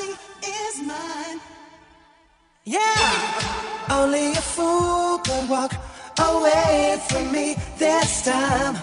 is 0.00 0.82
mine. 0.82 1.40
Yeah, 2.64 3.88
only 3.90 4.32
a 4.32 4.42
fool 4.54 5.18
could 5.18 5.48
walk 5.48 5.72
away 6.20 7.00
from 7.08 7.32
me 7.32 7.56
this 7.78 8.24
time. 8.24 8.76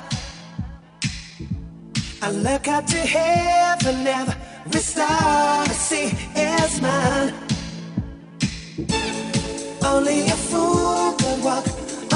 I 2.21 2.31
look 2.31 2.67
up 2.67 2.85
to 2.87 2.97
heaven, 2.97 4.07
every 4.07 4.79
star 4.79 5.07
I 5.09 5.75
see 5.87 6.07
is 6.35 6.81
mine. 6.81 7.33
Only 9.83 10.21
a 10.27 10.37
fool 10.49 11.13
could 11.19 11.43
walk 11.43 11.65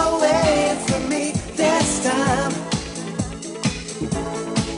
away 0.07 0.77
from 0.88 1.09
me 1.09 1.31
this 1.55 2.03
time. 2.03 2.53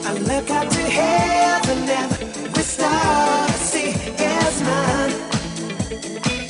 I 0.06 0.14
look 0.14 0.50
up 0.50 0.68
to 0.70 0.84
heaven, 1.00 1.90
every 1.90 2.64
star 2.64 3.51
I 4.64 6.41